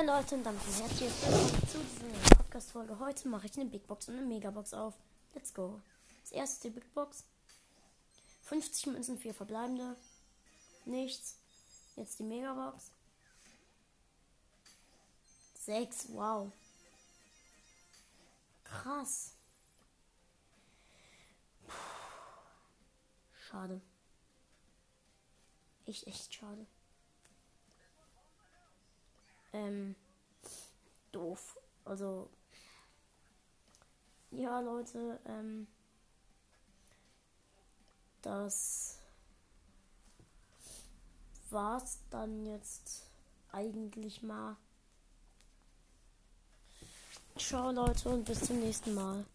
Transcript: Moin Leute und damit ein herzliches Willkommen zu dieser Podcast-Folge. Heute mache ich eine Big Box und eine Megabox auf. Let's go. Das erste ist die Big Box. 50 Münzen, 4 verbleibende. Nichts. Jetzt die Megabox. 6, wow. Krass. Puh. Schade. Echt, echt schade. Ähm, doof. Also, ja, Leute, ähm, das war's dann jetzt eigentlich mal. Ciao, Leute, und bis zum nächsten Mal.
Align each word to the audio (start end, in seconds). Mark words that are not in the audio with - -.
Moin 0.00 0.08
Leute 0.08 0.34
und 0.34 0.44
damit 0.44 0.62
ein 0.62 0.72
herzliches 0.72 1.22
Willkommen 1.26 1.68
zu 1.68 1.78
dieser 1.78 2.34
Podcast-Folge. 2.36 2.98
Heute 3.00 3.28
mache 3.28 3.44
ich 3.44 3.60
eine 3.60 3.68
Big 3.68 3.86
Box 3.86 4.08
und 4.08 4.16
eine 4.16 4.24
Megabox 4.24 4.72
auf. 4.72 4.94
Let's 5.34 5.52
go. 5.52 5.78
Das 6.22 6.32
erste 6.32 6.54
ist 6.54 6.64
die 6.64 6.70
Big 6.70 6.94
Box. 6.94 7.26
50 8.44 8.86
Münzen, 8.86 9.18
4 9.18 9.34
verbleibende. 9.34 9.94
Nichts. 10.86 11.36
Jetzt 11.96 12.18
die 12.18 12.22
Megabox. 12.22 12.92
6, 15.66 16.14
wow. 16.14 16.50
Krass. 18.64 19.34
Puh. 21.66 21.74
Schade. 23.50 23.82
Echt, 25.84 26.06
echt 26.06 26.32
schade. 26.32 26.66
Ähm, 29.60 29.94
doof. 31.12 31.58
Also, 31.84 32.30
ja, 34.30 34.60
Leute, 34.60 35.20
ähm, 35.26 35.66
das 38.22 38.98
war's 41.50 41.98
dann 42.10 42.46
jetzt 42.46 43.10
eigentlich 43.52 44.22
mal. 44.22 44.56
Ciao, 47.36 47.70
Leute, 47.70 48.08
und 48.08 48.24
bis 48.24 48.40
zum 48.40 48.60
nächsten 48.60 48.94
Mal. 48.94 49.26